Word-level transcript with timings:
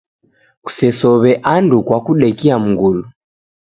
Kusesow'e 0.63 1.31
andu 1.53 1.77
kwa 1.87 1.97
kudekia 2.05 2.55
mgulu. 2.65 3.03